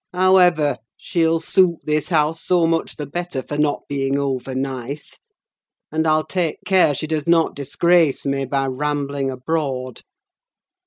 However, 0.15 0.79
she'll 0.97 1.39
suit 1.39 1.77
this 1.83 2.09
house 2.09 2.43
so 2.43 2.65
much 2.65 2.95
the 2.95 3.05
better 3.05 3.43
for 3.43 3.55
not 3.55 3.83
being 3.87 4.17
over 4.17 4.55
nice, 4.55 5.19
and 5.91 6.07
I'll 6.07 6.25
take 6.25 6.57
care 6.65 6.95
she 6.95 7.05
does 7.05 7.27
not 7.27 7.55
disgrace 7.55 8.25
me 8.25 8.45
by 8.45 8.65
rambling 8.65 9.29
abroad." 9.29 10.01